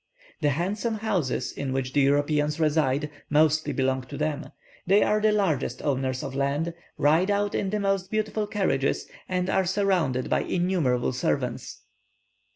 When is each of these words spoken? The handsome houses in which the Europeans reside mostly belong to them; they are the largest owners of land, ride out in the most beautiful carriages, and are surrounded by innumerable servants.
The 0.41 0.49
handsome 0.49 0.95
houses 0.95 1.51
in 1.51 1.73
which 1.73 1.93
the 1.93 2.01
Europeans 2.01 2.59
reside 2.59 3.11
mostly 3.29 3.71
belong 3.71 4.01
to 4.05 4.17
them; 4.17 4.49
they 4.87 5.03
are 5.03 5.21
the 5.21 5.31
largest 5.31 5.79
owners 5.83 6.23
of 6.23 6.33
land, 6.33 6.73
ride 6.97 7.29
out 7.29 7.53
in 7.53 7.69
the 7.69 7.79
most 7.79 8.09
beautiful 8.09 8.47
carriages, 8.47 9.05
and 9.29 9.47
are 9.47 9.63
surrounded 9.65 10.27
by 10.27 10.39
innumerable 10.41 11.13
servants. 11.13 11.83